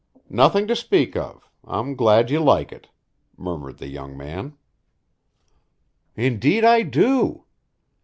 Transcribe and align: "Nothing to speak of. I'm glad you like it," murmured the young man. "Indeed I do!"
"Nothing 0.31 0.65
to 0.65 0.75
speak 0.75 1.15
of. 1.15 1.47
I'm 1.63 1.93
glad 1.93 2.31
you 2.31 2.39
like 2.39 2.71
it," 2.71 2.87
murmured 3.37 3.77
the 3.77 3.87
young 3.87 4.17
man. 4.17 4.57
"Indeed 6.15 6.63
I 6.63 6.81
do!" 6.81 7.43